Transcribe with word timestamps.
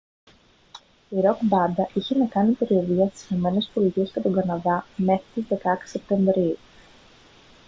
η 1.09 1.21
ροκ 1.21 1.37
μπάντα 1.41 1.89
είχε 1.93 2.17
να 2.17 2.25
κάνει 2.25 2.51
περιοδεία 2.53 3.07
στις 3.09 3.29
ηνωμένες 3.29 3.69
πολιτείες 3.73 4.11
και 4.11 4.19
τον 4.19 4.33
καναδά 4.33 4.85
μέχρι 4.95 5.23
τις 5.33 5.45
16 5.49 5.53
σεπτεμβρίου 5.85 6.57